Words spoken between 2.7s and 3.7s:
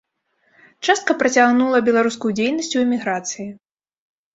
у эміграцыі.